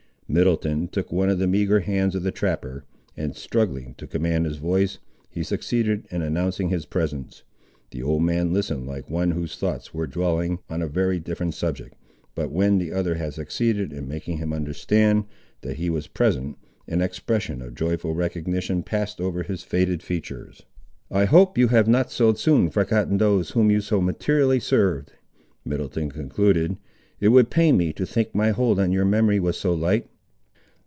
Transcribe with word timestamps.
Middleton 0.33 0.87
took 0.87 1.11
one 1.11 1.27
of 1.29 1.39
the 1.39 1.45
meagre 1.47 1.81
hands 1.81 2.15
of 2.15 2.23
the 2.23 2.31
trapper, 2.31 2.85
and 3.17 3.35
struggling 3.35 3.95
to 3.95 4.07
command 4.07 4.45
his 4.45 4.55
voice, 4.55 4.97
he 5.29 5.43
succeeded 5.43 6.05
in 6.09 6.21
announcing 6.21 6.69
his 6.69 6.85
presence. 6.85 7.43
The 7.89 8.01
old 8.01 8.23
man 8.23 8.53
listened 8.53 8.87
like 8.87 9.09
one 9.09 9.31
whose 9.31 9.57
thoughts 9.57 9.93
were 9.93 10.07
dwelling 10.07 10.59
on 10.69 10.81
a 10.81 10.87
very 10.87 11.19
different 11.19 11.53
subject, 11.53 11.95
but 12.33 12.49
when 12.49 12.77
the 12.77 12.93
other 12.93 13.15
had 13.15 13.33
succeeded 13.33 13.91
in 13.91 14.07
making 14.07 14.37
him 14.37 14.53
understand, 14.53 15.25
that 15.63 15.75
he 15.75 15.89
was 15.89 16.07
present, 16.07 16.57
an 16.87 17.01
expression 17.01 17.61
of 17.61 17.75
joyful 17.75 18.15
recognition 18.15 18.83
passed 18.83 19.19
over 19.19 19.43
his 19.43 19.63
faded 19.63 20.01
features—"I 20.01 21.25
hope 21.25 21.57
you 21.57 21.67
have 21.67 21.89
not 21.89 22.09
so 22.09 22.33
soon 22.35 22.69
forgotten 22.69 23.17
those, 23.17 23.49
whom 23.49 23.69
you 23.69 23.81
so 23.81 23.99
materially 23.99 24.61
served!" 24.61 25.11
Middleton 25.65 26.09
concluded. 26.09 26.77
"It 27.19 27.27
would 27.27 27.49
pain 27.49 27.75
me 27.75 27.91
to 27.91 28.05
think 28.05 28.33
my 28.33 28.51
hold 28.51 28.79
on 28.79 28.93
your 28.93 29.03
memory 29.03 29.41
was 29.41 29.57
so 29.59 29.73
light." 29.73 30.07